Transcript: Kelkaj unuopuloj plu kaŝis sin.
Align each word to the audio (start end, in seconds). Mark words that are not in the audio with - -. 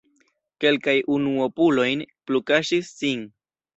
Kelkaj 0.63 0.95
unuopuloj 1.17 1.89
plu 2.31 2.43
kaŝis 2.51 2.91
sin. 3.03 3.23